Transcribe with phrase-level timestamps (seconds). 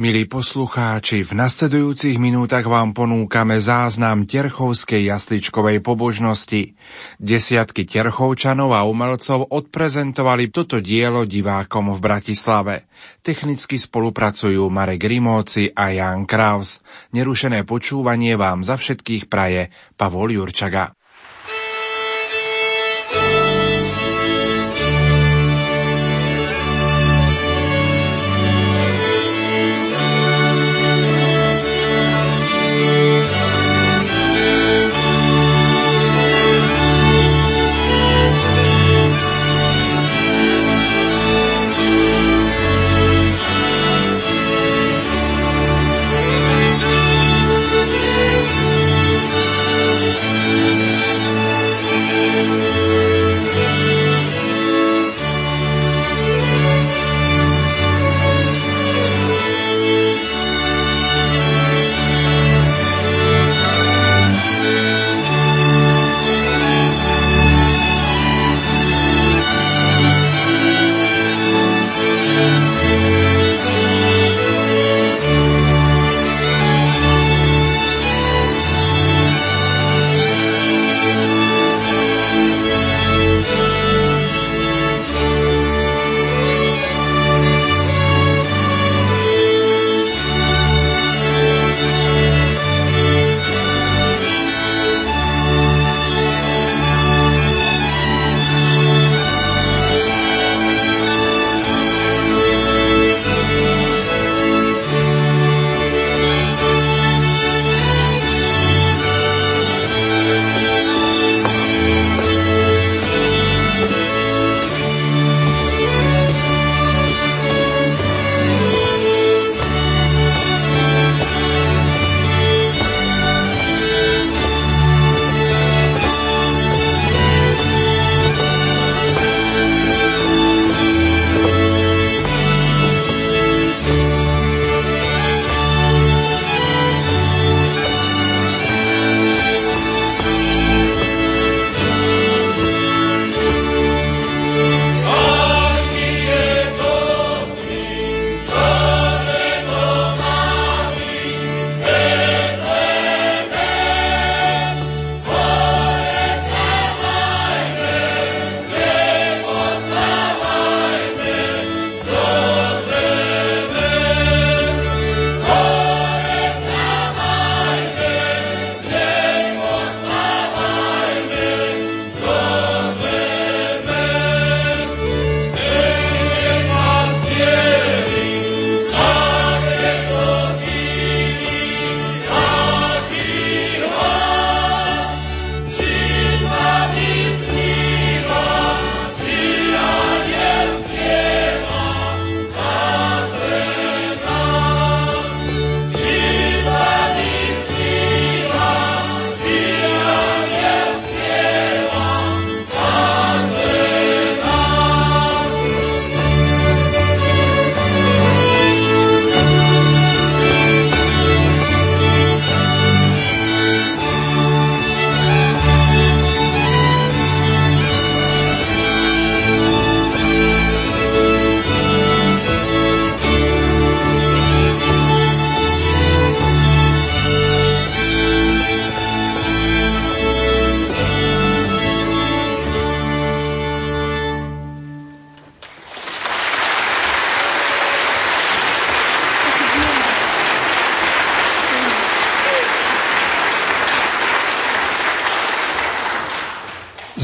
[0.00, 6.72] Milí poslucháči, v nasledujúcich minútach vám ponúkame záznam Terchovskej jasličkovej pobožnosti.
[7.20, 12.88] Desiatky Terchovčanov a umelcov odprezentovali toto dielo divákom v Bratislave.
[13.20, 16.80] Technicky spolupracujú Marek Rimóci a Jan Kraus.
[17.12, 19.68] Nerušené počúvanie vám za všetkých praje
[20.00, 20.96] Pavol Jurčaga.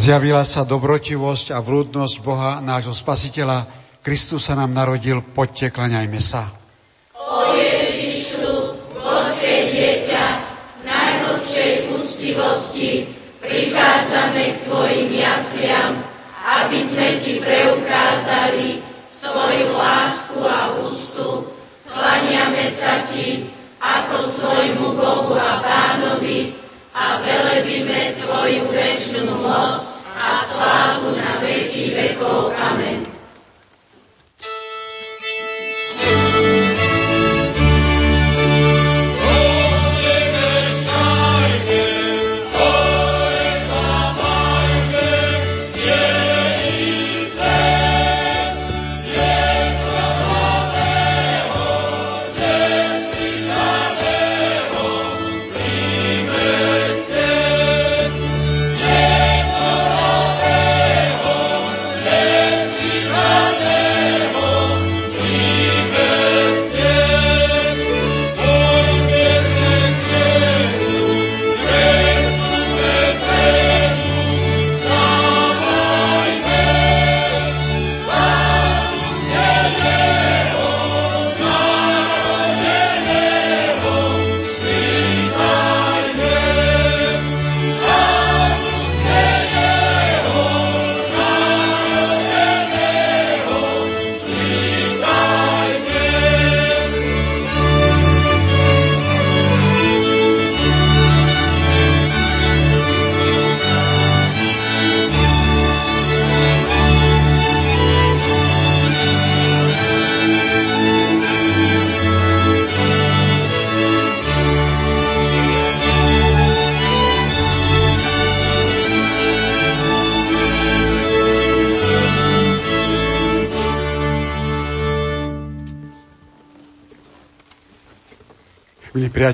[0.06, 3.66] Zjavila sa dobrotivosť a vrúdnosť Boha, nášho spasiteľa.
[4.06, 6.55] Kristus sa nám narodil, poďte, klaňajme sa.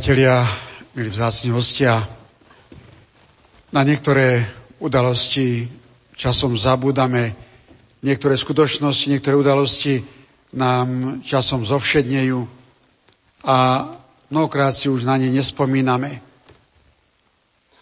[0.03, 0.43] Priatelia,
[0.99, 2.03] milí vzácni hostia,
[3.71, 4.43] na niektoré
[4.83, 5.71] udalosti
[6.19, 7.31] časom zabúdame,
[8.03, 10.03] niektoré skutočnosti, niektoré udalosti
[10.59, 12.35] nám časom zovšednejú
[13.47, 13.59] a
[14.27, 16.19] mnohokrát si už na ne nespomíname.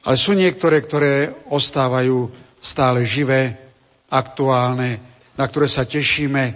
[0.05, 2.29] Ale sú niektoré, ktoré ostávajú
[2.61, 3.57] stále živé,
[4.13, 5.01] aktuálne,
[5.41, 6.53] na ktoré sa tešíme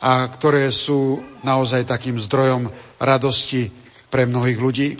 [0.00, 3.83] a ktoré sú naozaj takým zdrojom radosti
[4.14, 4.94] pre mnohých ľudí.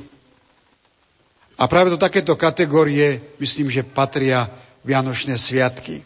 [1.55, 4.51] A práve do takéto kategórie myslím, že patria
[4.83, 6.03] Vianočné sviatky.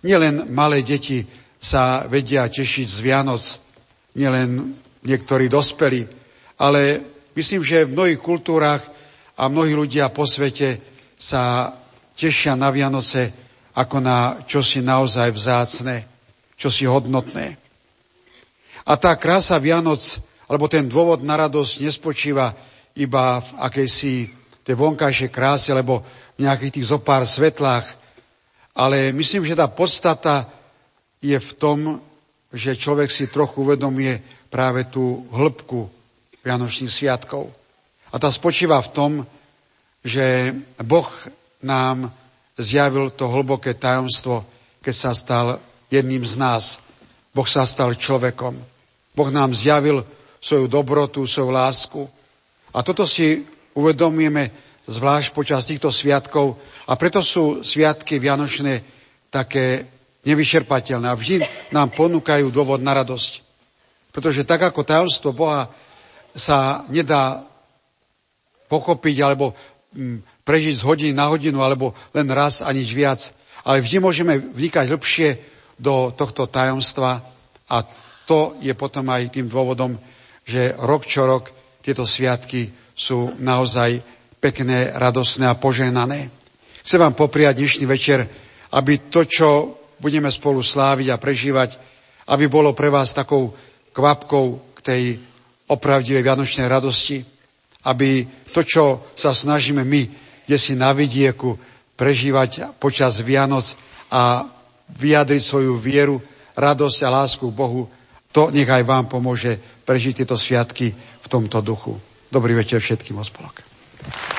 [0.00, 1.28] Nielen malé deti
[1.60, 3.44] sa vedia tešiť z Vianoc,
[4.16, 4.72] nielen
[5.04, 6.08] niektorí dospelí,
[6.56, 7.04] ale
[7.36, 8.80] myslím, že v mnohých kultúrach
[9.36, 10.80] a mnohí ľudia po svete
[11.20, 11.76] sa
[12.16, 13.36] tešia na Vianoce
[13.76, 16.08] ako na čosi naozaj vzácne,
[16.56, 17.60] čosi hodnotné.
[18.88, 20.00] A tá krása Vianoc
[20.48, 22.52] alebo ten dôvod na radosť nespočíva
[22.94, 24.14] iba v akejsi
[24.64, 26.00] tej vonkajšej kráse, alebo
[26.34, 27.84] v nejakých tých zopár svetlách,
[28.74, 30.50] ale myslím, že tá podstata
[31.22, 31.78] je v tom,
[32.50, 34.18] že človek si trochu uvedomuje
[34.50, 35.90] práve tú hĺbku
[36.42, 37.48] Vianočných sviatkov.
[38.10, 39.12] A tá spočíva v tom,
[40.04, 40.52] že
[40.84, 41.08] Boh
[41.64, 42.12] nám
[42.54, 44.44] zjavil to hlboké tajomstvo,
[44.84, 45.46] keď sa stal
[45.88, 46.64] jedným z nás.
[47.34, 48.54] Boh sa stal človekom.
[49.14, 50.06] Boh nám zjavil
[50.44, 52.04] svoju dobrotu, svoju lásku.
[52.76, 53.40] A toto si
[53.72, 54.52] uvedomujeme
[54.84, 58.84] zvlášť počas týchto sviatkov a preto sú sviatky Vianočné
[59.32, 59.88] také
[60.28, 61.40] nevyšerpateľné a vždy
[61.72, 63.40] nám ponúkajú dôvod na radosť.
[64.12, 65.72] Pretože tak ako tajomstvo Boha
[66.36, 67.40] sa nedá
[68.68, 69.56] pochopiť alebo
[69.96, 73.32] mm, prežiť z hodiny na hodinu alebo len raz a nič viac,
[73.64, 75.28] ale vždy môžeme vnikať lepšie
[75.80, 77.24] do tohto tajomstva
[77.72, 77.76] a
[78.24, 79.96] to je potom aj tým dôvodom,
[80.44, 81.50] že rok čo rok
[81.80, 84.00] tieto sviatky sú naozaj
[84.38, 86.28] pekné, radosné a požehnané.
[86.84, 88.28] Chcem vám popriať dnešný večer,
[88.76, 89.48] aby to, čo
[90.00, 91.80] budeme spolu sláviť a prežívať,
[92.28, 93.56] aby bolo pre vás takou
[93.96, 95.02] kvapkou k tej
[95.68, 97.24] opravdivej vianočnej radosti,
[97.88, 98.84] aby to, čo
[99.16, 100.02] sa snažíme my,
[100.44, 101.56] kde si na vidieku,
[101.96, 103.64] prežívať počas Vianoc
[104.12, 104.44] a
[104.98, 106.20] vyjadriť svoju vieru,
[106.52, 107.88] radosť a lásku k Bohu,
[108.34, 109.54] to nech aj vám pomôže
[109.86, 110.90] prežiť tieto sviatky
[111.22, 111.94] v tomto duchu.
[112.26, 113.62] Dobrý večer všetkým ospolok.
[113.62, 114.33] tomto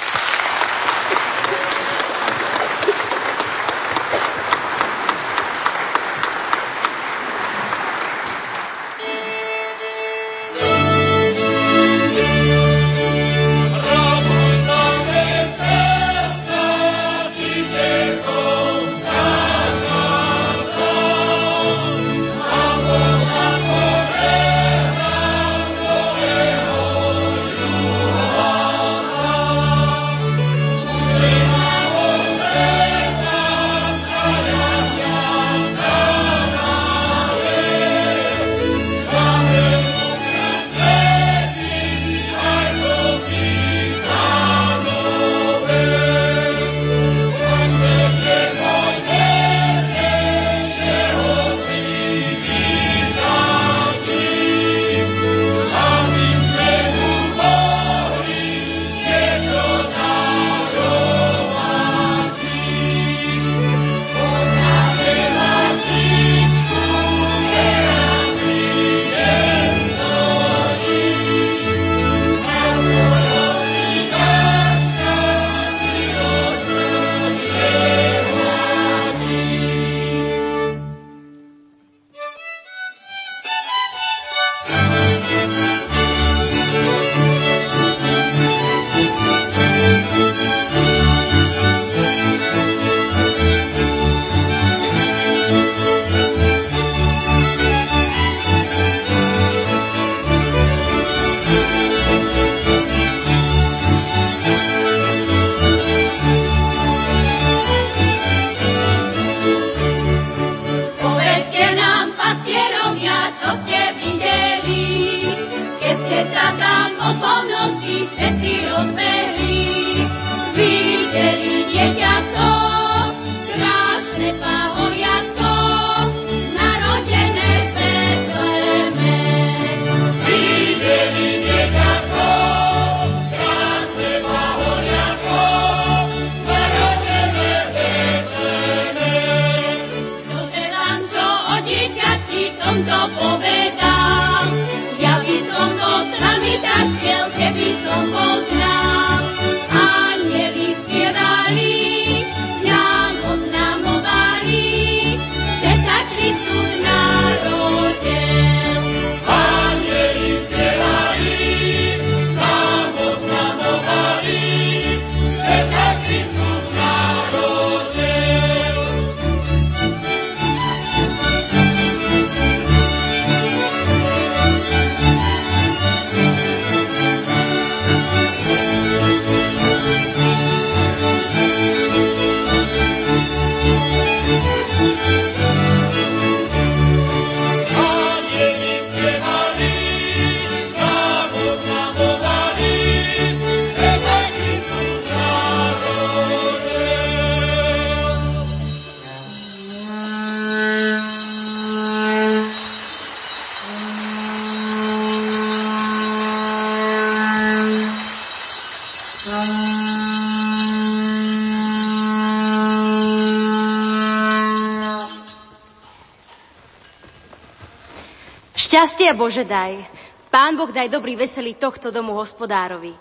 [218.86, 219.82] Šťastie Bože daj.
[220.30, 222.94] Pán Boh daj dobrý veselý tohto domu hospodárovi.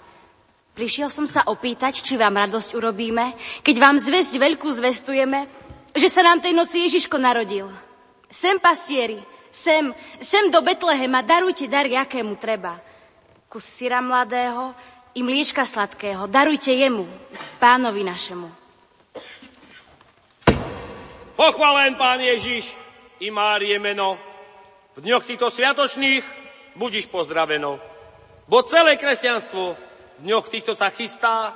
[0.73, 5.45] Prišiel som sa opýtať, či vám radosť urobíme, keď vám zväzť veľkú zvestujeme,
[5.93, 7.69] že sa nám tej noci Ježiško narodil.
[8.33, 9.21] Sem pastieri,
[9.53, 9.93] sem,
[10.25, 12.81] sem do Betlehema, darujte dar, aké mu treba.
[13.53, 14.73] Kus syra mladého
[15.13, 17.05] i mliečka sladkého, darujte jemu,
[17.61, 18.49] pánovi našemu.
[21.37, 22.73] Pochvalen Pán Ježiš
[23.21, 24.17] i Márie meno,
[24.95, 26.23] v dňoch týchto sviatočných
[26.79, 27.83] budíš pozdraveno.
[28.47, 29.75] Bo celé kresťanstvo
[30.19, 31.51] v dňoch týchto sa chystá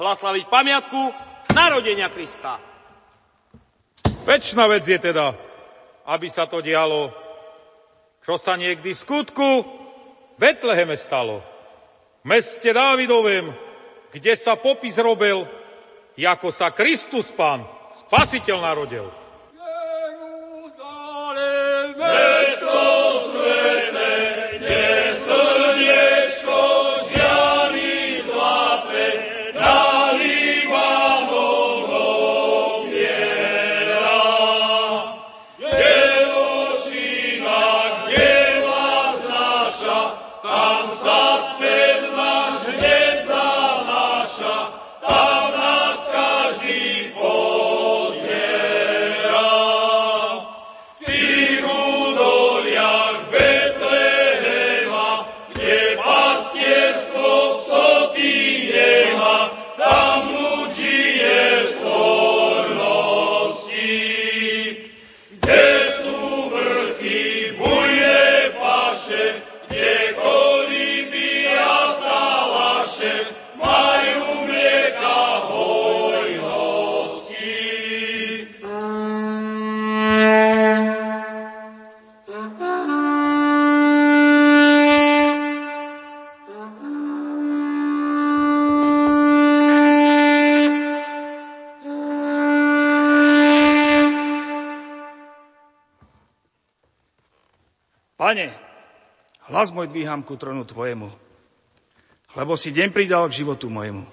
[0.00, 1.00] hlaslaviť pamiatku
[1.52, 2.56] narodenia Krista.
[4.24, 5.36] Večná vec je teda,
[6.08, 7.12] aby sa to dialo,
[8.24, 9.64] čo sa niekdy skutku
[10.38, 11.42] Betleheme stalo.
[12.22, 13.50] V meste Dávidovém,
[14.14, 15.42] kde sa popis robil,
[16.14, 19.08] ako sa Kristus Pán, Spasiteľ narodil.
[21.98, 22.27] Jerusalem,
[99.58, 101.10] hlas môj dvíham ku tronu Tvojemu,
[102.38, 104.06] lebo si deň pridal k životu mojemu.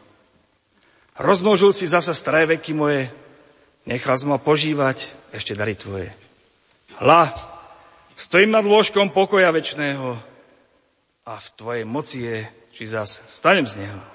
[1.21, 3.13] Rozmnožil si zasa staré veky moje,
[3.85, 6.09] nechal ma požívať ešte dary Tvoje.
[6.97, 7.29] Hla,
[8.17, 10.17] stojím nad lôžkom pokoja večného
[11.29, 12.37] a v Tvojej moci je,
[12.73, 14.14] či zas stanem z neho.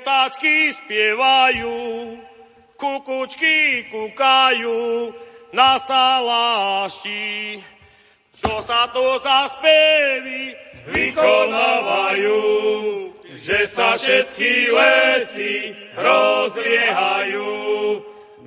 [0.00, 1.76] Vtáčky spievajú,
[2.76, 5.12] kukučky kukajú
[5.56, 7.60] na saláši.
[8.40, 10.56] Čo sa to za spevy
[10.88, 12.40] vykonávajú,
[13.36, 17.52] že sa všetky lesy rozliehajú.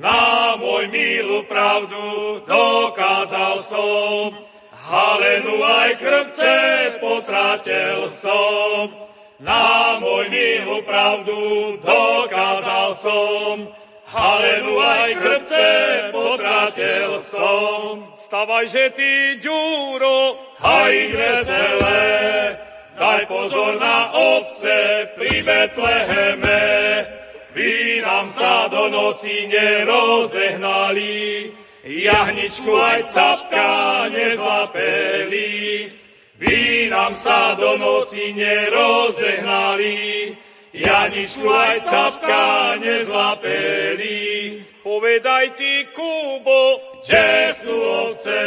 [0.02, 4.34] Na môj milú pravdu dokázal som,
[4.74, 6.58] halenu aj krvce
[6.98, 9.03] potratil som.
[9.42, 11.34] Na môj milú pravdu
[11.82, 13.66] dokázal som,
[14.14, 15.70] Halelu aj krpce
[16.14, 18.14] potratil som.
[18.14, 22.14] Stavaj, že ty, ďuro, aj veselé,
[22.94, 26.62] daj pozor na ovce pri Betleheme.
[27.58, 31.50] Vy nám sa do noci nerozehnali,
[31.82, 36.03] jahničku aj capka nezlapeli.
[36.44, 40.36] Vy nám sa do noci nerozehnali,
[40.76, 44.60] Janičku aj capka nezlapeli.
[44.84, 48.44] Povedaj ty, Kubo, kde sú ovce,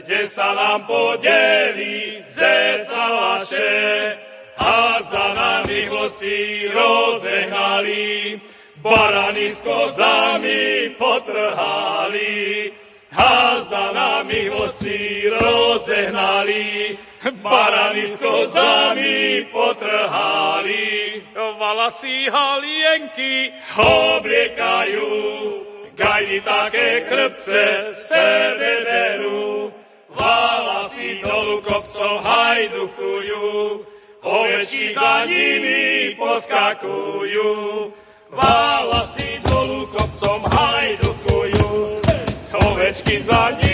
[0.00, 4.16] kde sa nám podeli ze salaše,
[4.56, 6.36] a zda nám ich vlci
[6.72, 8.40] rozehnali,
[8.80, 12.72] barany s kozami potrhali.
[13.12, 16.96] Házda nám ich voci rozehnali,
[17.30, 21.22] barany s kozami potrhali.
[21.34, 25.10] Valasí halienky obliekajú,
[25.94, 29.70] gajdy také krpce sebe berú.
[30.12, 33.80] Valasí dolu kopcov hajduchujú,
[34.20, 37.50] ovečky za nimi poskakujú.
[38.32, 41.70] Valasí dolu kopcom hajduchujú,
[42.52, 43.71] ovečky za nimi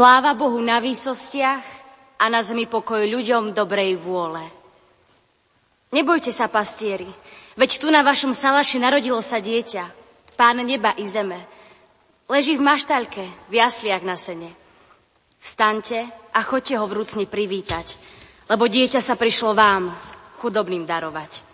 [0.00, 1.60] Sláva Bohu na výsostiach
[2.16, 4.40] a na zemi pokoj ľuďom dobrej vôle.
[5.92, 7.04] Nebojte sa, pastieri,
[7.52, 9.84] veď tu na vašom salaši narodilo sa dieťa,
[10.40, 11.44] pán neba i zeme.
[12.32, 14.56] Leží v maštaľke, v jasliach na sene.
[15.36, 18.00] Vstaňte a choďte ho vrúcne privítať,
[18.48, 19.92] lebo dieťa sa prišlo vám,
[20.40, 21.49] chudobným darovať.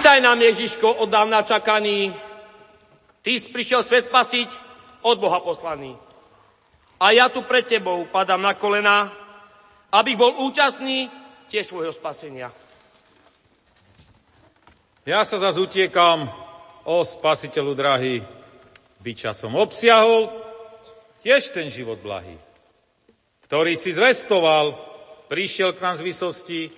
[0.00, 2.08] Vítaj nám, Ježiško, od dávna čakaný.
[3.20, 4.48] Ty si prišiel svet spasiť,
[5.04, 5.92] od Boha poslaný.
[6.96, 9.12] A ja tu pred tebou padám na kolena,
[9.92, 11.12] aby bol účastný
[11.52, 12.48] tiež svojho spasenia.
[15.04, 16.32] Ja sa zase utiekam,
[16.88, 18.24] o spasiteľu drahý,
[19.04, 20.32] by časom obsiahol
[21.20, 22.40] tiež ten život blahý,
[23.44, 24.80] ktorý si zvestoval,
[25.28, 26.72] prišiel k nám z vysosti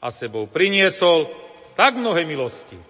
[0.00, 1.44] a sebou priniesol
[1.76, 2.80] tak mnohé milosti.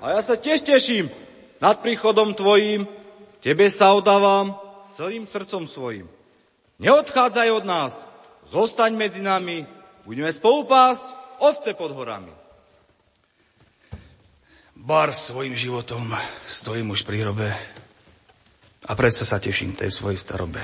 [0.00, 1.12] A ja sa tiež teším
[1.60, 2.88] nad príchodom tvojím,
[3.44, 4.56] tebe sa odávam
[4.96, 6.08] celým srdcom svojim.
[6.80, 7.92] Neodchádzaj od nás,
[8.48, 9.64] zostaň medzi nami,
[10.04, 12.32] budeme spolupásť ovce pod horami.
[14.74, 16.12] Bar svojim životom
[16.44, 17.48] stojím už pri hrobe
[18.84, 20.60] a predsa sa teším tej svojej starobe.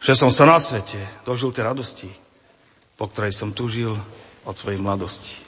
[0.00, 0.96] Že som sa na svete
[1.28, 2.08] dožil tej radosti,
[3.02, 3.98] po ktorej som tužil
[4.46, 5.41] od svojej mladosti.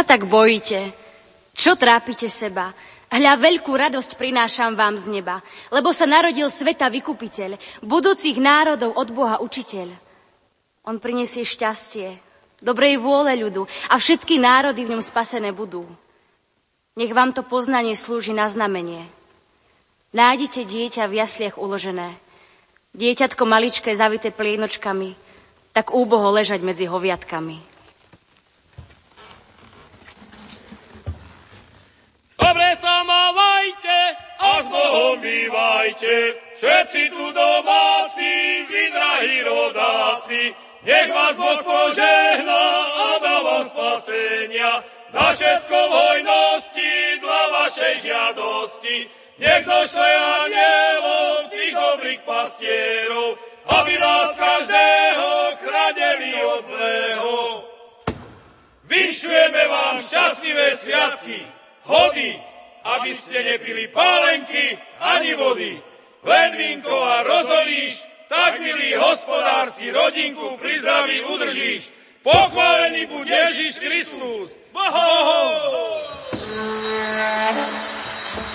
[0.00, 0.96] Sa tak bojíte?
[1.52, 2.72] Čo trápite seba?
[3.12, 9.08] Hľa veľkú radosť prinášam vám z neba, lebo sa narodil sveta vykupiteľ, budúcich národov od
[9.12, 9.92] Boha učiteľ.
[10.88, 12.16] On prinesie šťastie,
[12.64, 15.84] dobrej vôle ľudu a všetky národy v ňom spasené budú.
[16.96, 19.04] Nech vám to poznanie slúži na znamenie.
[20.16, 22.16] Nájdite dieťa v jasliach uložené.
[22.96, 25.12] Dieťatko maličké zavité plienočkami,
[25.76, 27.70] tak úboho ležať medzi hoviatkami.
[32.50, 33.06] Dobre sa
[33.70, 42.64] mávajte a s Bohom bývajte, všetci tu domáci, vy drahí rodáci, nech vás Boh požehná
[42.88, 48.96] a dá vám spasenia, dá všetko hojnosti dla vašej žiadosti,
[49.38, 55.30] nech zošle anielov tých dobrých pastierov, aby nás každého
[55.60, 57.34] chradeli od zlého.
[58.90, 61.46] Vyšujeme vám šťastlivé sviatky,
[61.86, 62.49] hody,
[62.84, 65.80] aby ste nepili pálenky ani vody.
[66.20, 71.90] Ledvinko a rozolíš, tak milý hospodár si rodinku pri zdraví udržíš.
[72.20, 74.60] Pochválený buď Ježiš Kristus.
[74.72, 75.08] Boho!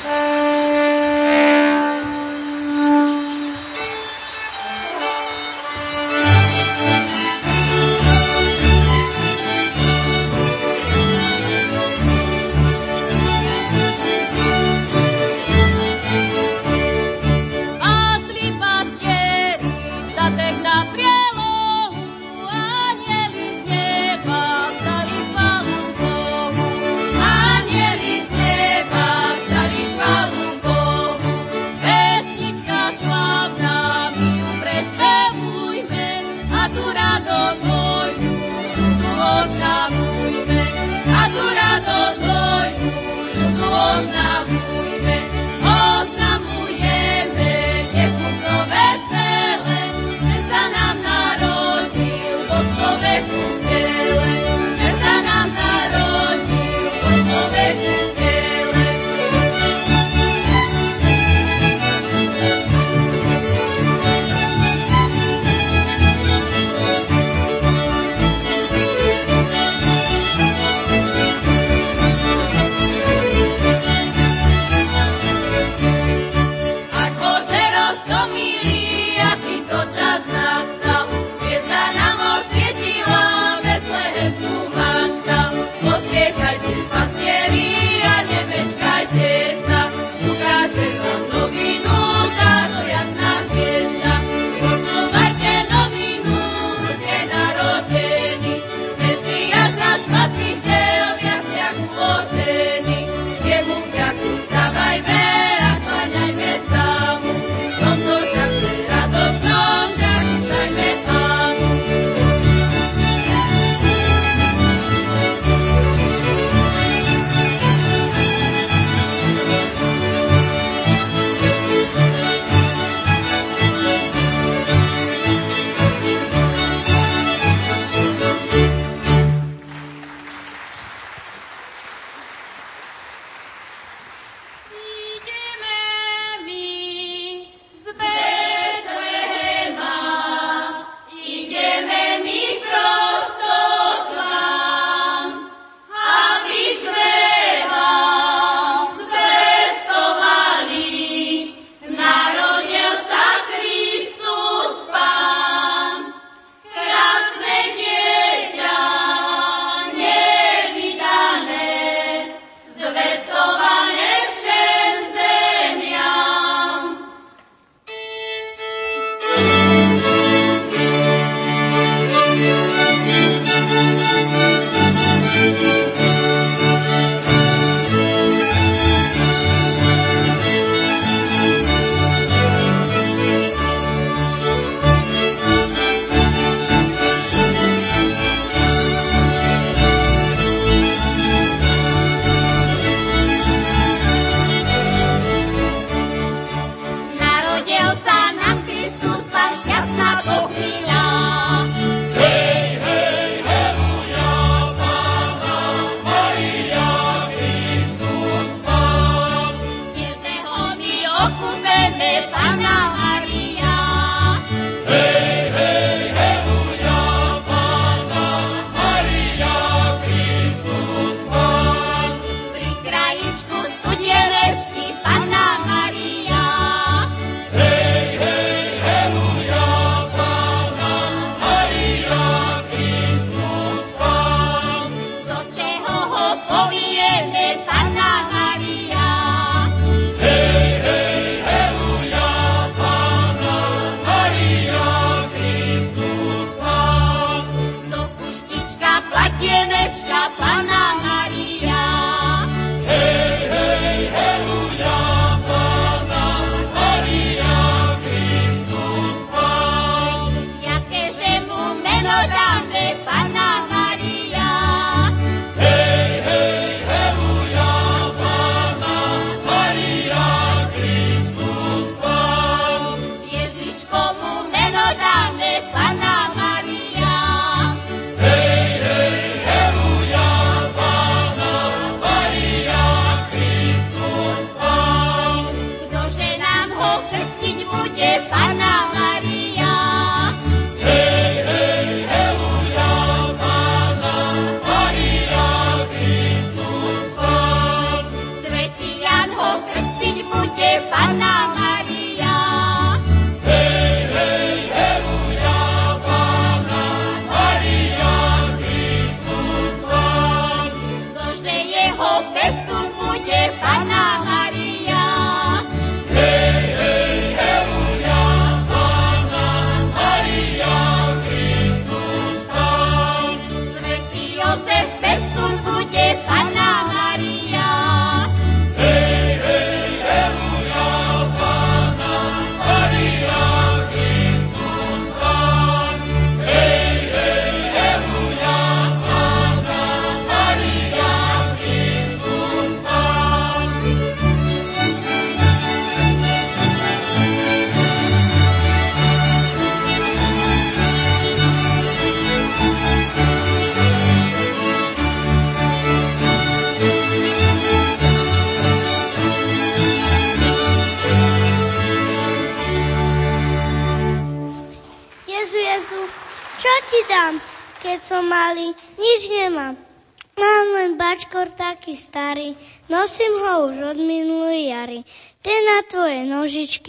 [0.05, 0.64] ti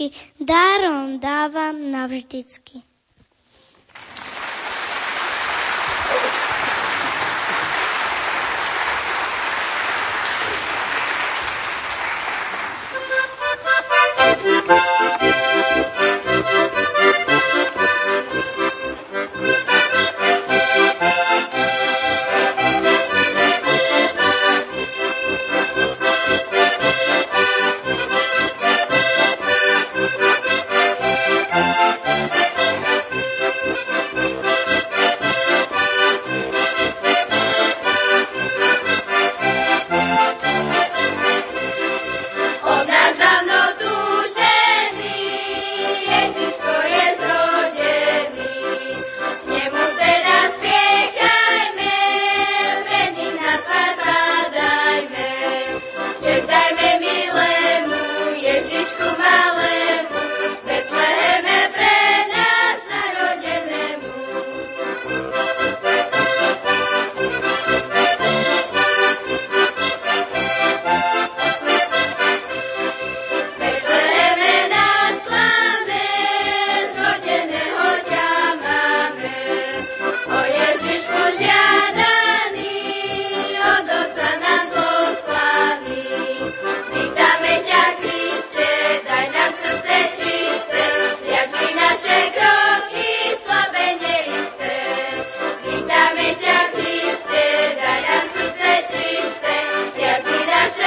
[0.07, 2.81] nožičky dárom dávam navždycky.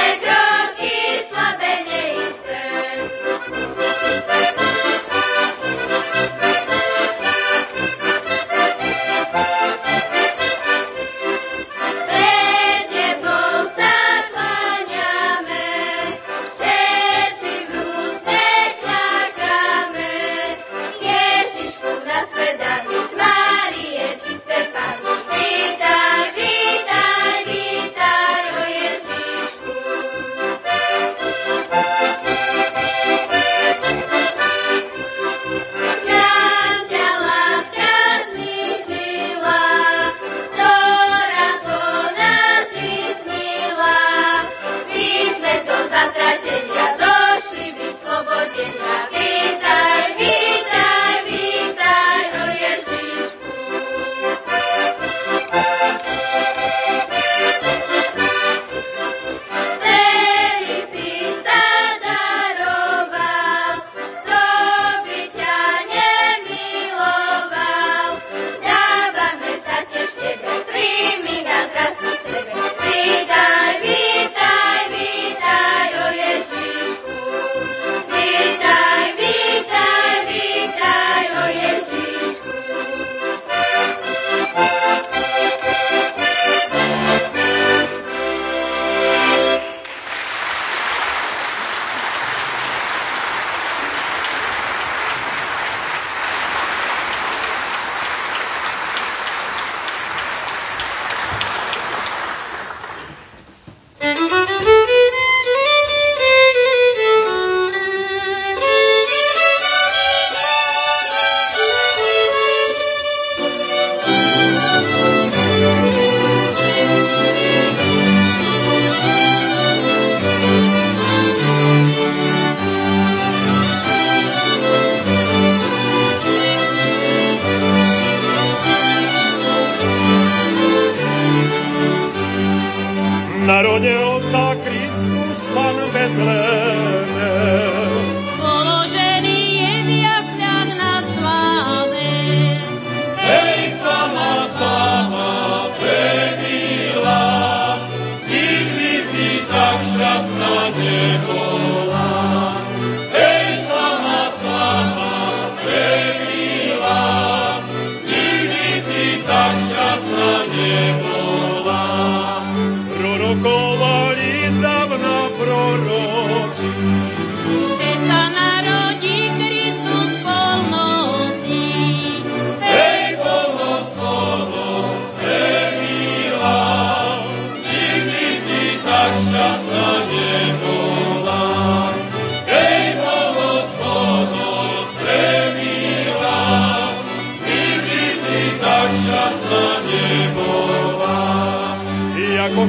[0.01, 0.40] Let go.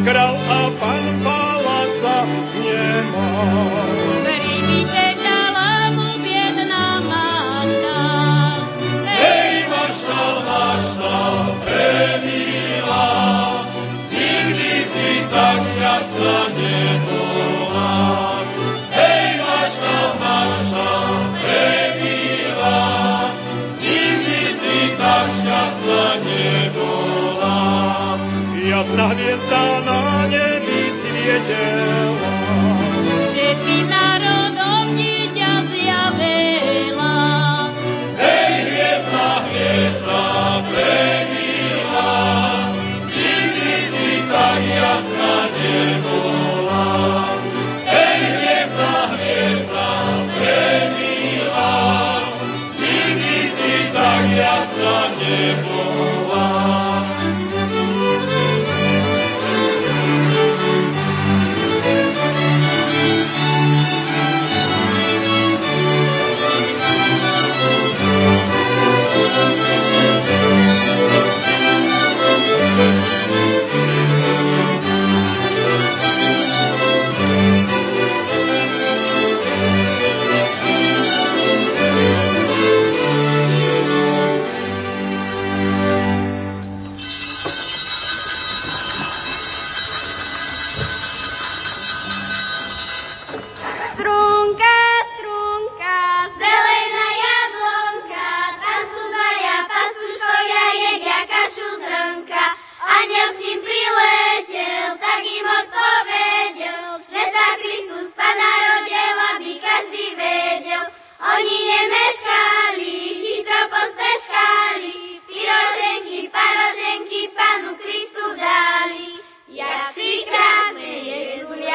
[0.03, 0.41] Ako
[28.93, 32.32] jasná hviezda na nebi svietela.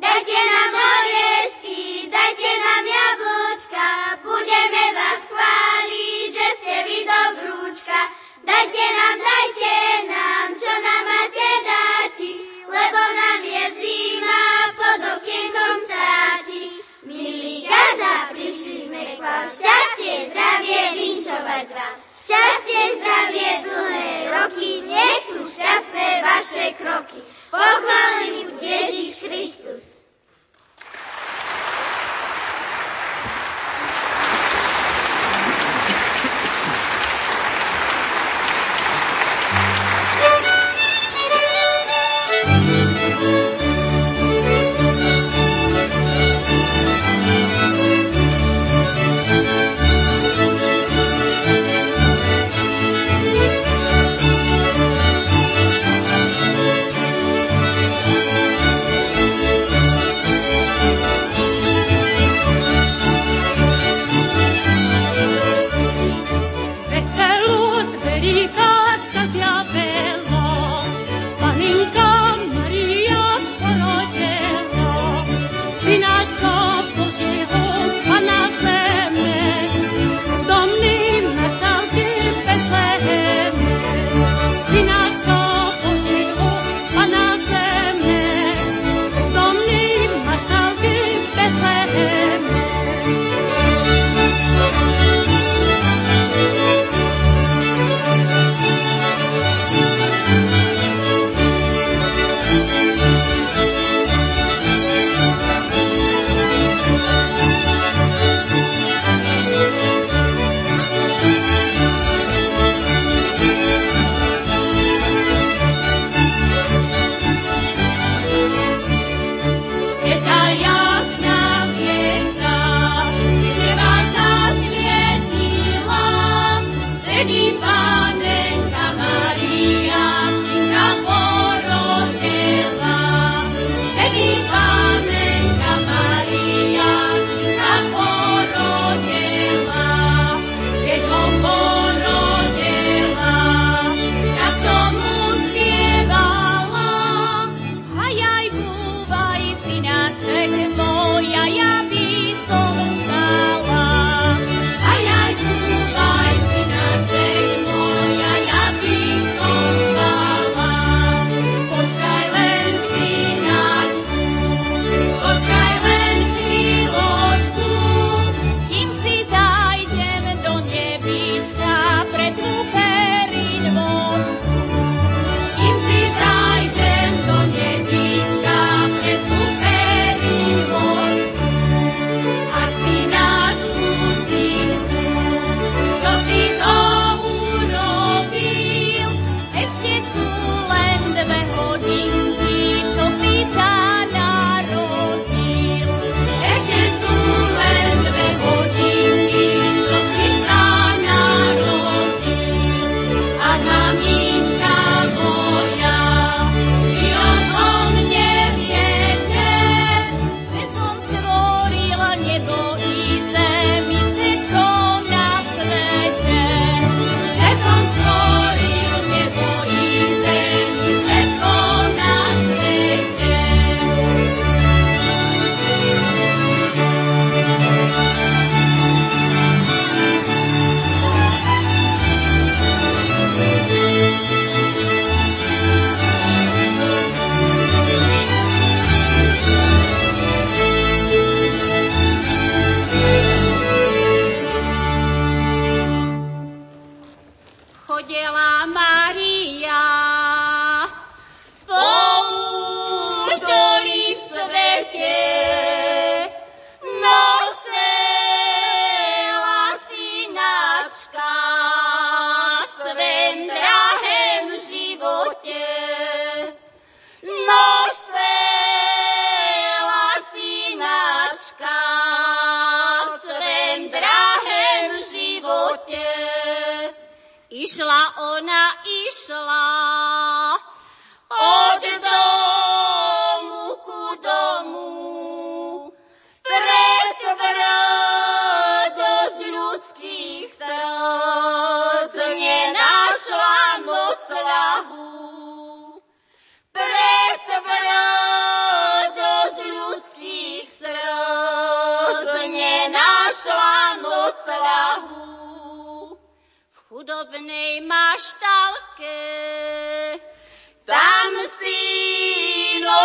[0.00, 3.88] Dajte nám oriešky, dajte nám jablčka,
[4.24, 8.08] budeme vás chváliť, že ste vy dobrúčka.
[8.40, 9.76] Dajte nám, dajte
[10.08, 12.32] nám, čo nám máte dáti,
[12.64, 16.80] lebo nám je zima, pod okienkom státi.
[17.04, 21.96] Milí gazda, prišli sme k vám, šťastie, zdravie, vinšovať vám.
[22.16, 27.20] Šťastie, zdravie, dlhé roky, nech sú šťastné vaše kroky.
[27.50, 29.89] Pochválený Ježiš Kristus.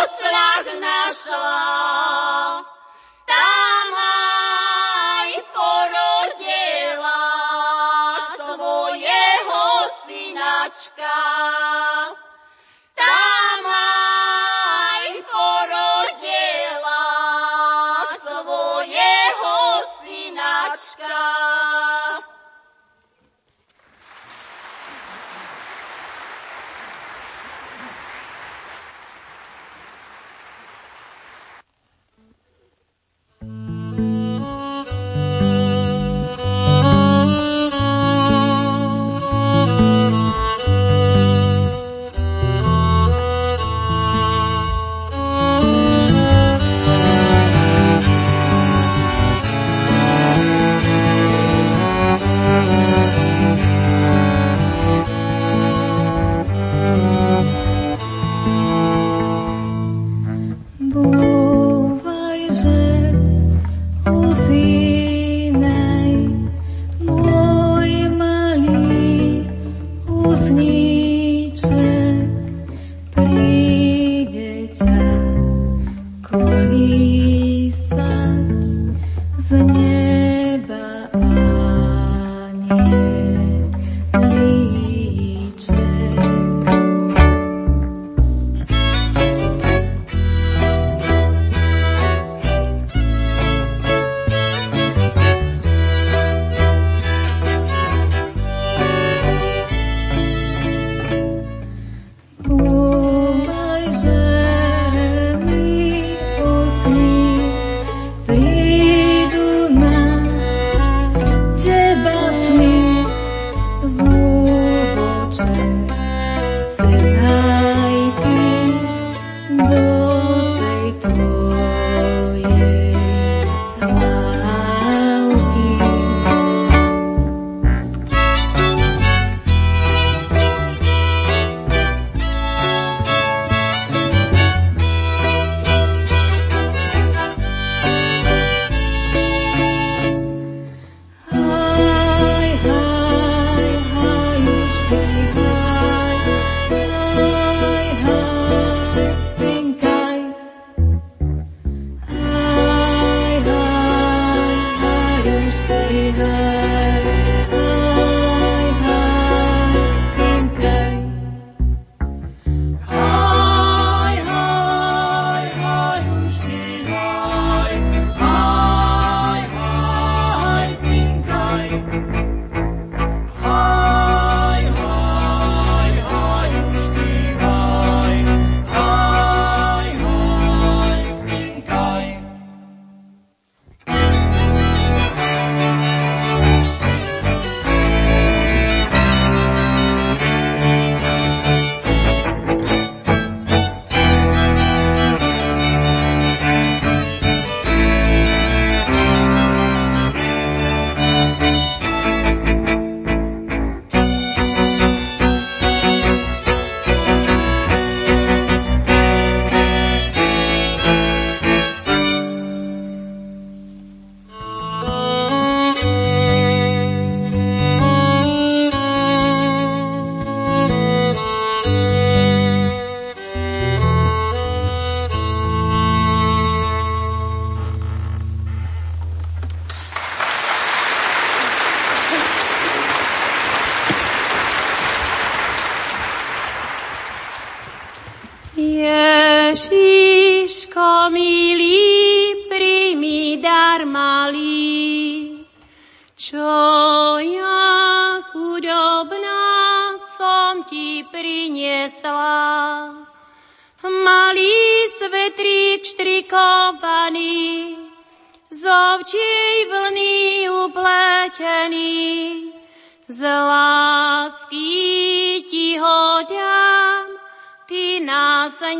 [0.08, 1.34] 咱俩可难说。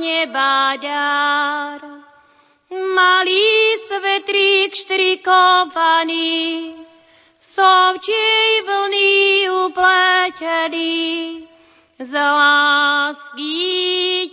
[0.00, 1.80] Neba dar.
[2.70, 6.74] Malý svetrík štrikovaný,
[7.38, 11.46] sovčej vlny upletený,
[11.96, 13.56] z lásky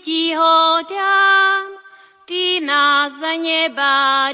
[0.02, 1.78] ti ho dám,
[2.26, 4.34] ty nás neba.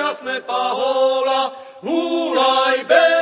[0.00, 1.52] krásne pahola,
[1.84, 3.19] húlaj bez.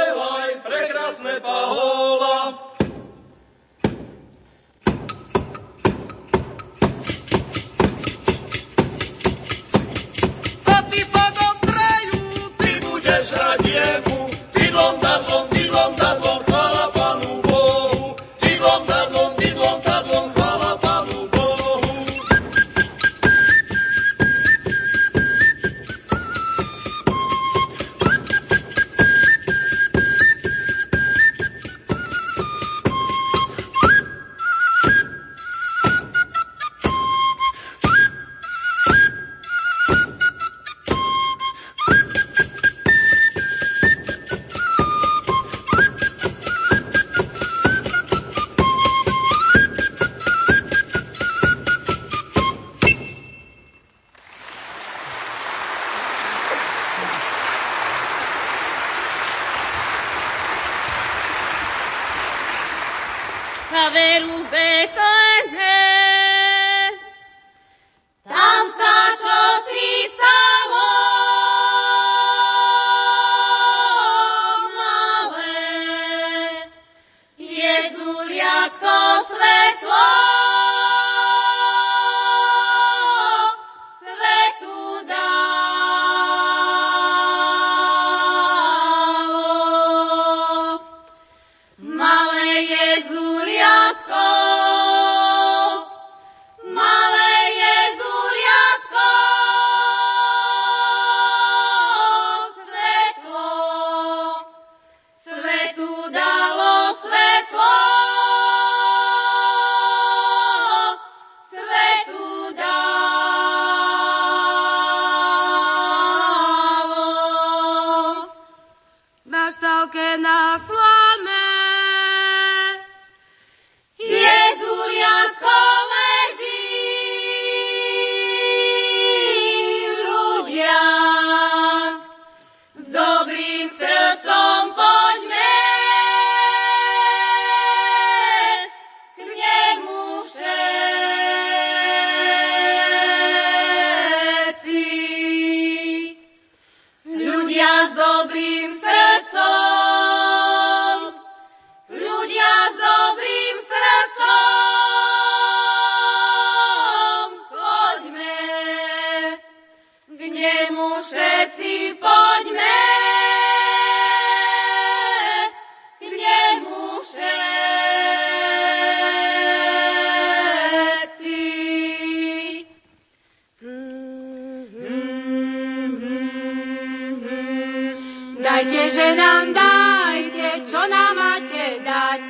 [179.18, 182.22] nám dajte, čo nám máte dať.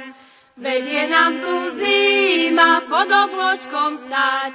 [0.56, 4.52] vedie nám tu zima pod obločkom stať,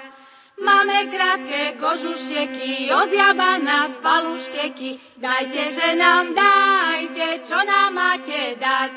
[0.63, 5.01] Máme krátke kožušteky, ozjaba nás palušteky.
[5.17, 8.93] Dajte, že nám dajte, čo nám máte dať.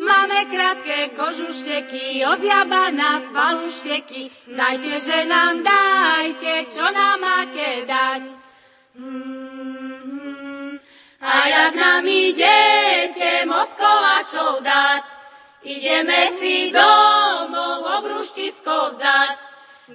[0.00, 4.32] Máme krátke kožušteky, ozjaba nás palušteky.
[4.48, 8.24] Dajte, že nám dajte, čo nám máte dať.
[8.96, 9.37] Mm
[11.48, 15.04] jak nám idete moc koláčov dať,
[15.64, 19.38] ideme si domov obruštisko vzdať.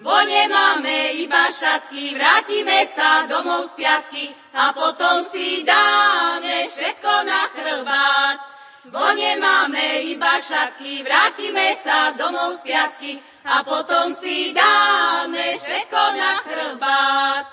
[0.01, 4.25] Bo nemáme iba šatky, vrátime sa domov z piatky
[4.57, 8.37] a potom si dáme všetko na chrbát.
[8.89, 13.13] Bo nemáme iba šatky, vrátime sa domov z piatky
[13.45, 17.45] a potom si dáme všetko na chrbát.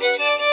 [0.00, 0.47] Thank you.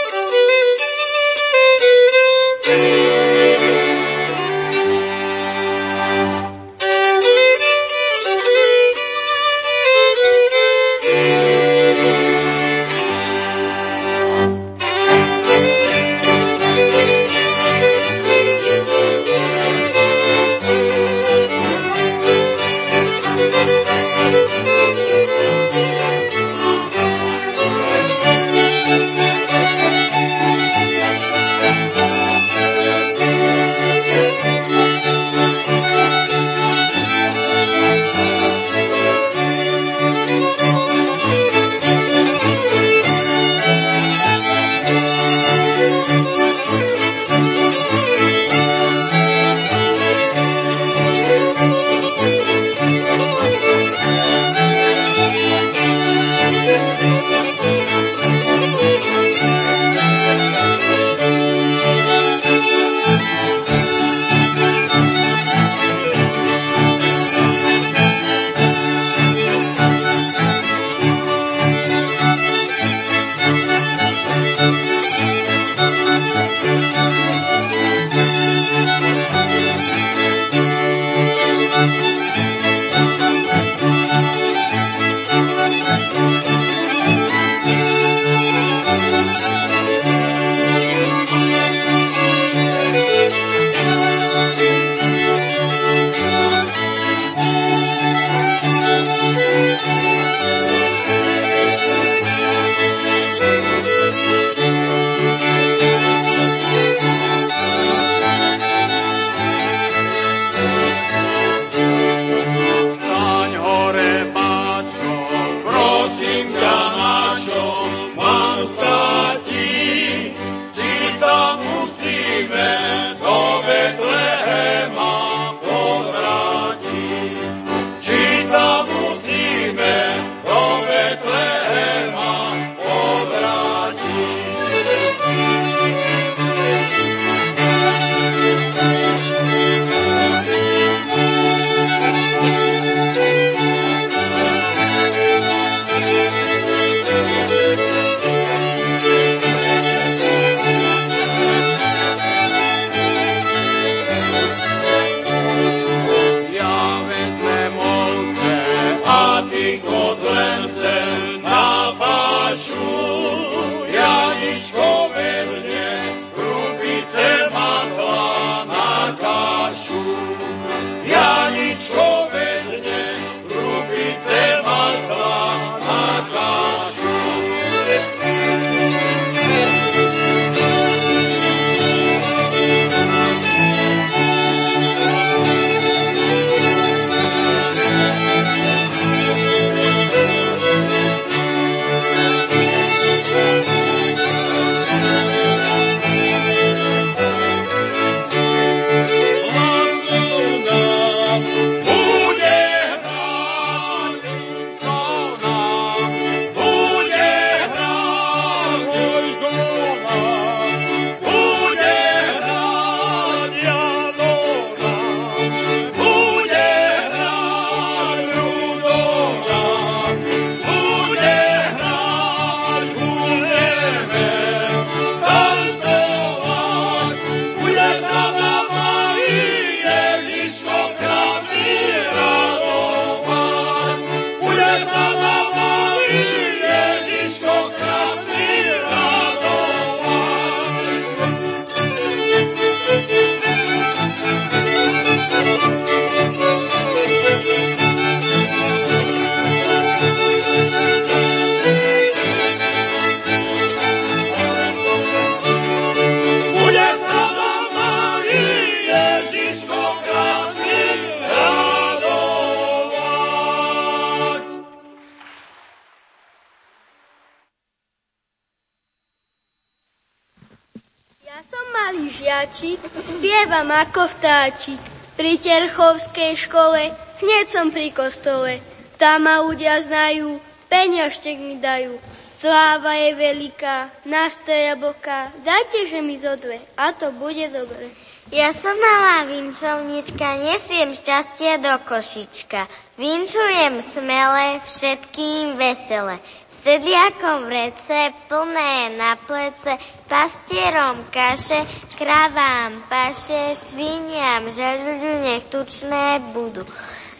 [272.35, 274.81] hráčik, spievam ako vtáčik.
[275.15, 276.91] Pri Terchovskej škole,
[277.23, 278.59] hneď som pri kostole.
[278.99, 281.95] Tam ma ľudia znajú, peniažtek mi dajú.
[282.35, 287.87] Sláva je veľká, nastoja boká, dajte, že mi zo dve, a to bude dobre.
[288.33, 292.65] Ja som malá vinčovnička, nesiem šťastie do košička.
[292.97, 296.17] Vinčujem smele, všetkým vesele.
[296.65, 299.77] Sedliakom v rece, plné na plece,
[300.09, 301.69] pastierom kaše,
[302.01, 306.65] kravám paše, sviniam žaľuľu nech tučné budú.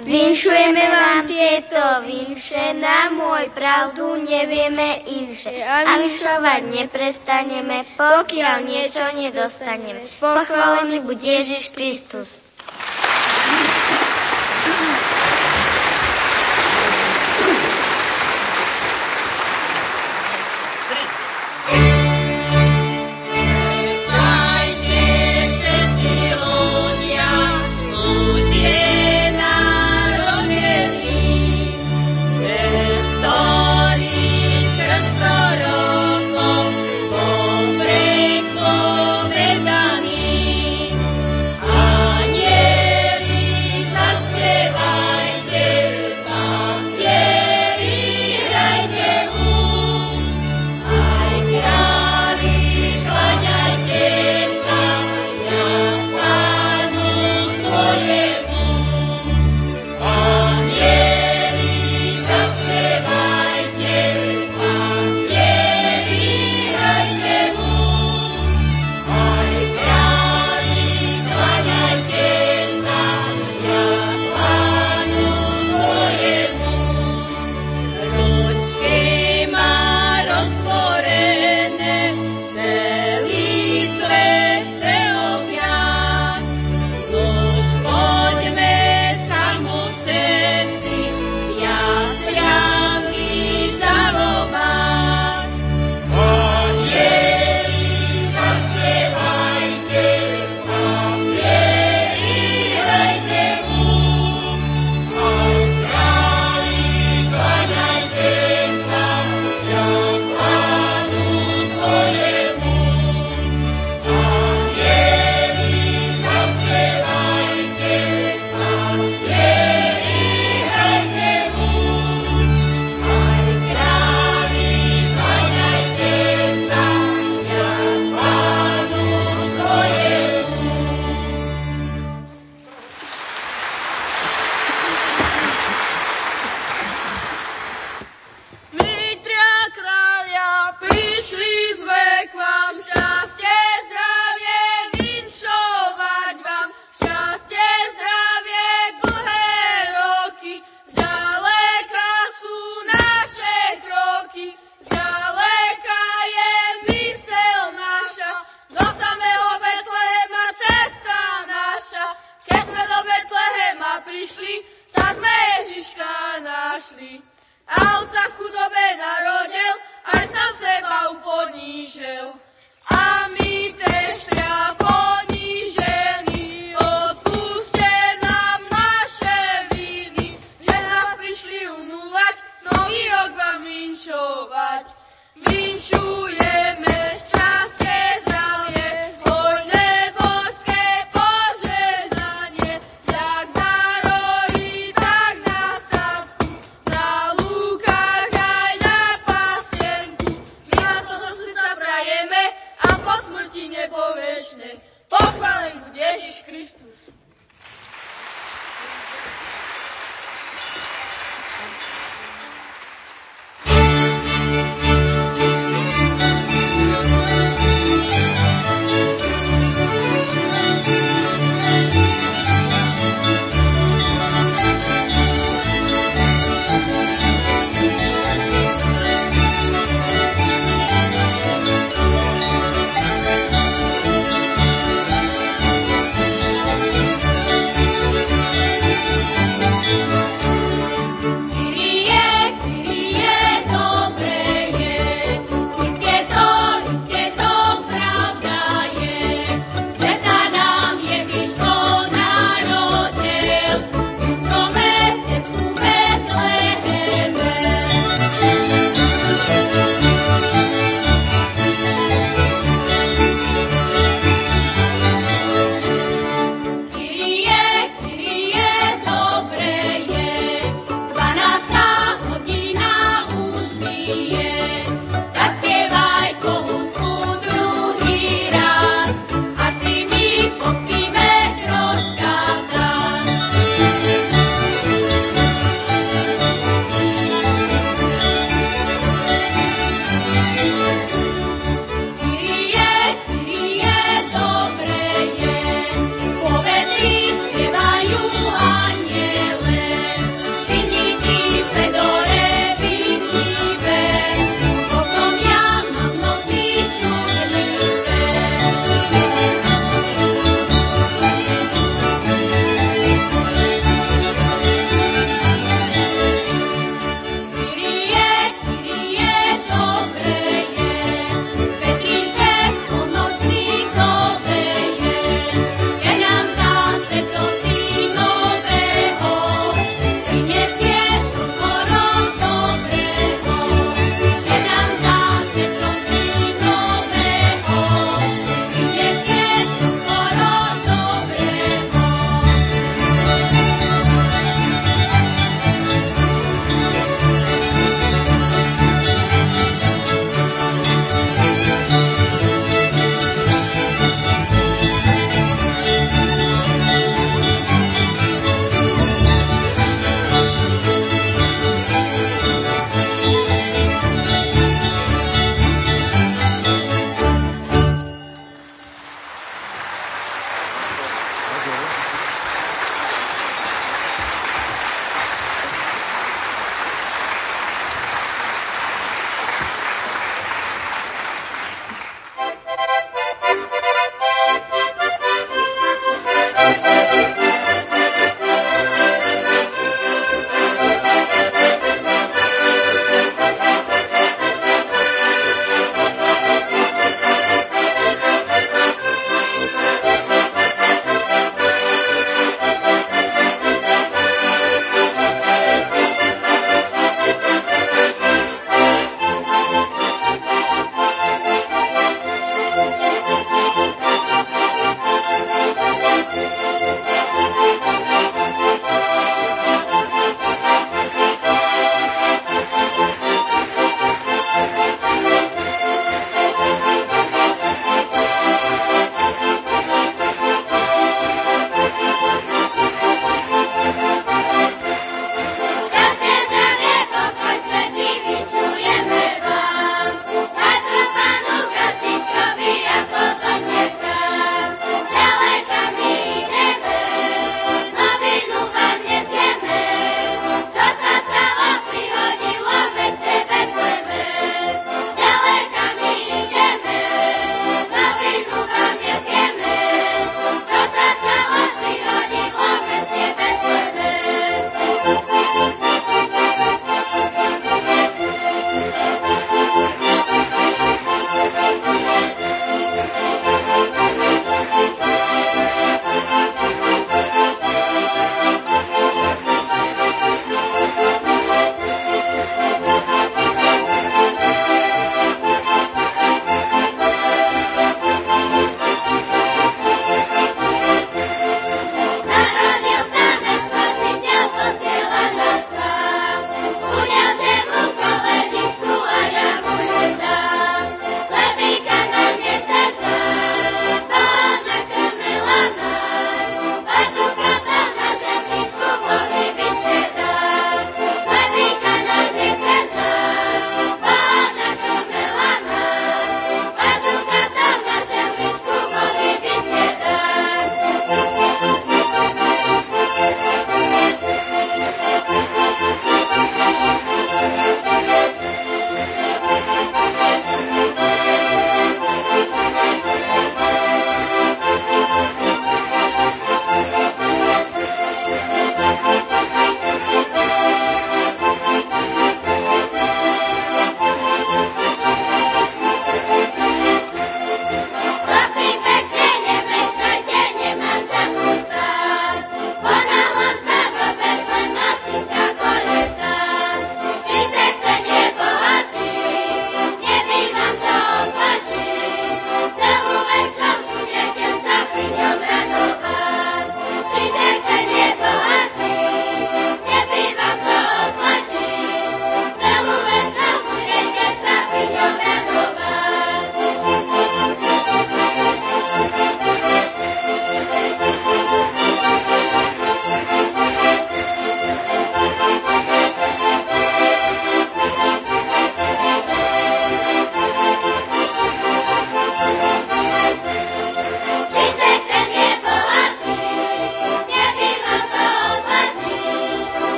[0.00, 5.52] Vinšujeme vám tieto vinše, na môj pravdu nevieme inše.
[5.52, 10.00] A vinšovať neprestaneme, pokiaľ niečo nedostaneme.
[10.16, 12.40] Pochválený buď Ježiš Kristus.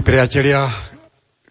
[0.00, 0.64] Milí priatelia,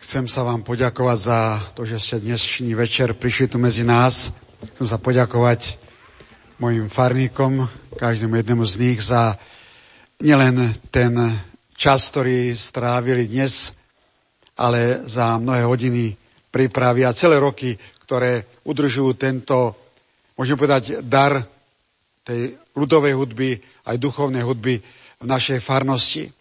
[0.02, 4.34] chcem sa vám poďakovať za to, že ste dnešný večer prišli tu medzi nás.
[4.74, 5.78] Chcem sa poďakovať
[6.58, 9.38] mojim farníkom, každému jednému z nich za
[10.18, 11.14] nielen ten
[11.78, 13.78] čas, ktorý strávili dnes,
[14.58, 16.18] ale za mnohé hodiny
[16.50, 19.78] prípravy a celé roky, ktoré udržujú tento,
[20.34, 21.38] môžem povedať, dar
[22.26, 24.82] tej ľudovej hudby, aj duchovnej hudby
[25.22, 26.34] v našej farnosti.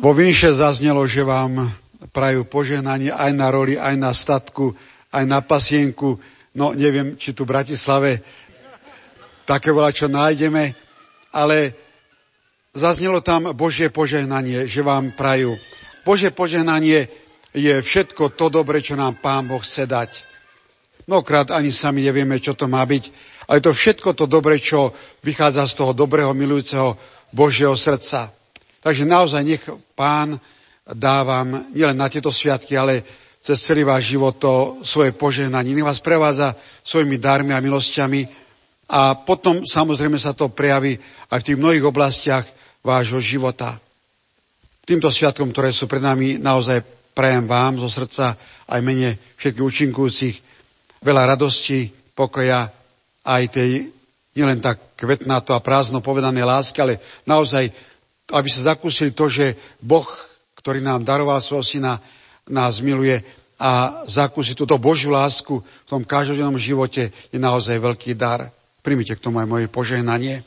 [0.00, 1.68] Vo Vinše zaznelo, že vám
[2.16, 4.72] prajú požehnanie aj na roli, aj na statku,
[5.12, 6.16] aj na pasienku.
[6.56, 8.24] No, neviem, či tu v Bratislave
[9.44, 10.72] také veľa čo nájdeme,
[11.36, 11.76] ale
[12.72, 15.60] zaznelo tam Božie požehnanie, že vám prajú.
[16.00, 17.12] Božie požehnanie
[17.52, 20.24] je všetko to dobre, čo nám Pán Boh chce dať.
[21.12, 23.04] Mnohokrát ani sami nevieme, čo to má byť,
[23.52, 26.96] ale to všetko to dobre, čo vychádza z toho dobrého, milujúceho
[27.36, 28.32] Božieho srdca.
[28.80, 29.64] Takže naozaj nech
[30.00, 30.40] pán
[30.96, 33.04] dá vám nielen na tieto sviatky, ale
[33.44, 35.76] cez celý váš život to svoje požehnanie.
[35.76, 38.24] Nech vás prevádza svojimi darmi a milosťami
[38.88, 40.96] a potom samozrejme sa to prejaví
[41.28, 42.48] aj v tých mnohých oblastiach
[42.80, 43.76] vášho života.
[44.88, 46.80] Týmto sviatkom, ktoré sú pred nami, naozaj
[47.12, 48.34] prajem vám zo srdca
[48.72, 50.36] aj mene všetkých účinkujúcich
[51.04, 52.72] veľa radosti, pokoja
[53.28, 53.92] aj tej
[54.36, 57.68] nielen tak kvetnato a prázdno povedané lásky, ale naozaj
[58.32, 60.06] aby sa zakúsili to, že Boh,
[60.58, 62.02] ktorý nám daroval svojho syna,
[62.50, 63.22] nás miluje
[63.60, 68.48] a zakúsiť túto Božiu lásku v tom každodennom živote je naozaj veľký dar.
[68.80, 70.40] Primite k tomu aj moje požehnanie.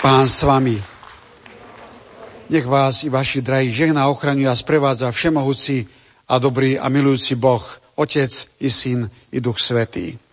[0.00, 0.80] Pán s vami.
[2.48, 5.84] Nech vás i vaši drahí žehna ochraňuje a sprevádza všemohúci
[6.28, 7.64] a dobrý a milujúci Boh,
[7.96, 10.23] Otec i Syn i Duch Svetý.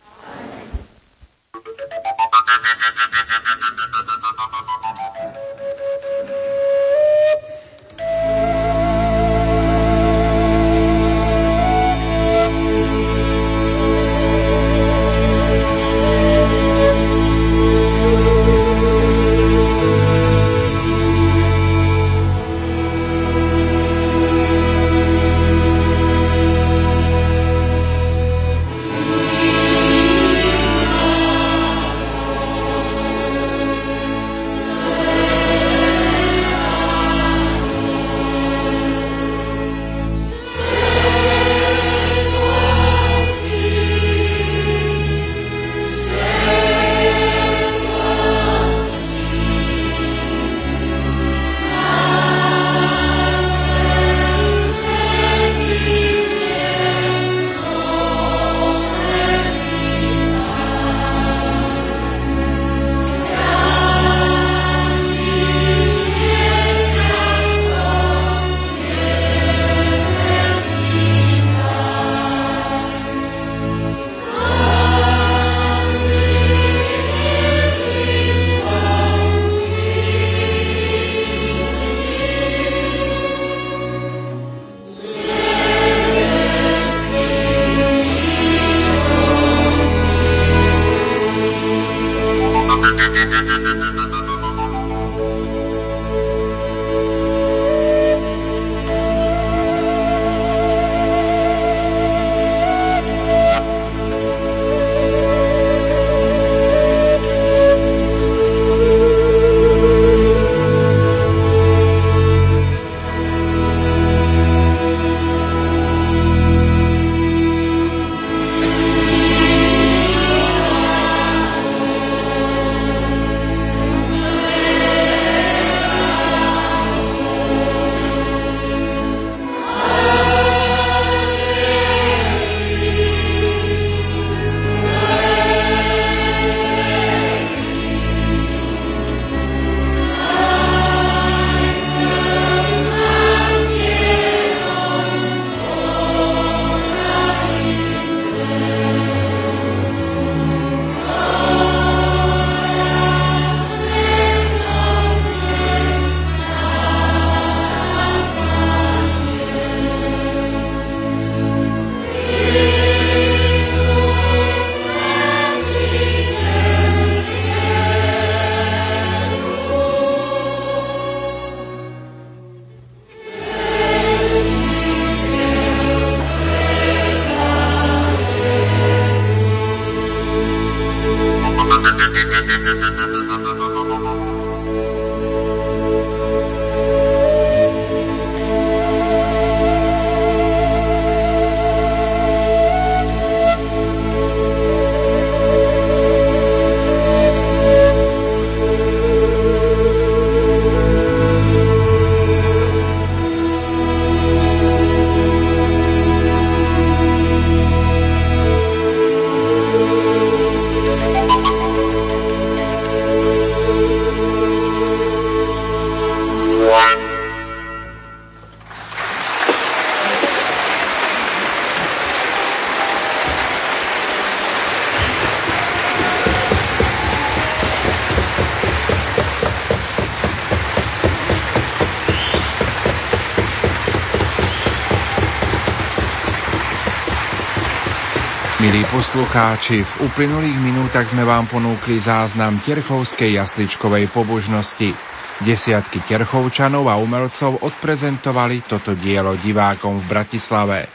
[238.62, 244.94] Milí poslucháči, v uplynulých minútach sme vám ponúkli záznam Terchovskej jasličkovej pobožnosti.
[245.42, 250.86] Desiatky Terchovčanov a umelcov odprezentovali toto dielo divákom v Bratislave.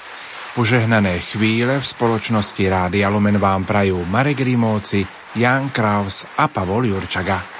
[0.54, 5.02] Požehnané chvíle v spoločnosti Rádia Lumen vám prajú Marek Rimóci,
[5.34, 7.55] Jan Kraus a Pavol Jurčaga.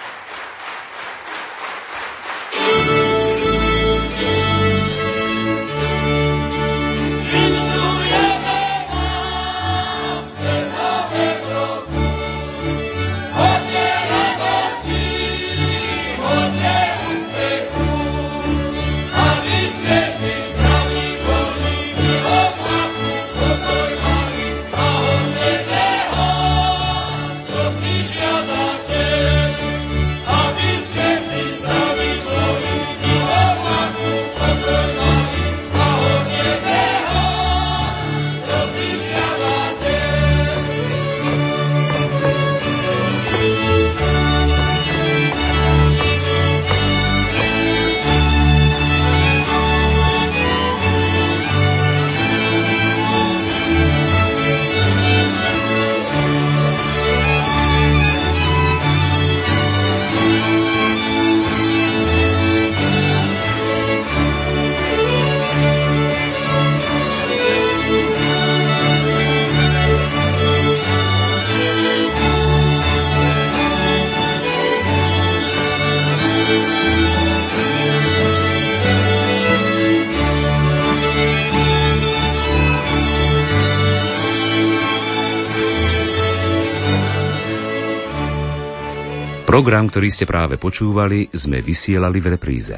[89.57, 92.77] Program, ktorý ste práve počúvali, sme vysielali v repríze.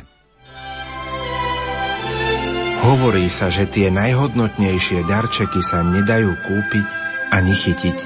[2.86, 6.86] Hovorí sa, že tie najhodnotnejšie darčeky sa nedajú kúpiť
[7.34, 7.98] ani chytiť.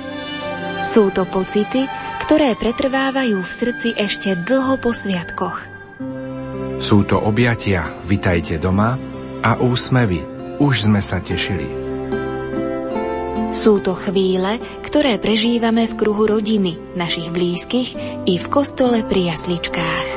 [0.89, 1.85] Sú to pocity,
[2.24, 5.69] ktoré pretrvávajú v srdci ešte dlho po sviatkoch.
[6.81, 8.97] Sú to objatia, vitajte doma
[9.44, 10.24] a úsmevy,
[10.65, 11.81] už sme sa tešili.
[13.62, 17.94] Sú to chvíle, ktoré prežívame v kruhu rodiny, našich blízkych
[18.26, 20.09] i v kostole pri jasličkách.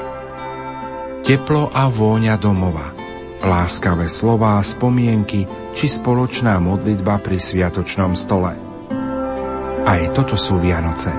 [1.21, 2.89] Teplo a vôňa domova,
[3.45, 5.45] láskavé slová, spomienky
[5.77, 8.57] či spoločná modlitba pri sviatočnom stole.
[9.85, 11.13] Aj toto sú Vianoce.